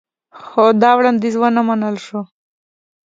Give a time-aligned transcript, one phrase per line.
[0.43, 2.21] خو دا وړاندیز ونه منل شو